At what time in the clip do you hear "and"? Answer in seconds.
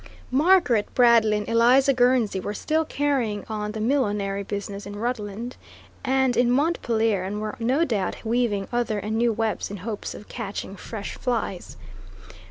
1.37-1.47, 6.03-6.35, 7.23-7.39, 8.97-9.15